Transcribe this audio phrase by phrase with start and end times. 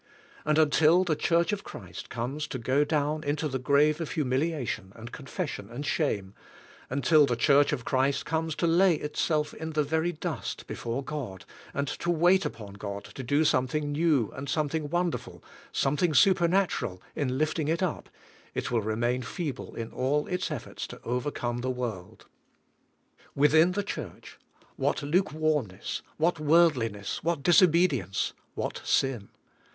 [0.45, 4.91] And until the Church of Christ comes to go down into the grave of humiliation,
[4.95, 6.33] and confession, and shame;
[6.89, 11.45] until the Church of Christ comes to lay itself in the very dust before God,
[11.71, 16.99] and to wait upon God to do something new, and something won derful, something supernatural,
[17.15, 18.09] in lifting it up,
[18.55, 22.25] it will remain feeble in all its efforts to overcome the world.
[23.35, 24.39] Within the Church
[24.77, 29.29] what lukewarmness, what worldliness, what disobedience, what sin!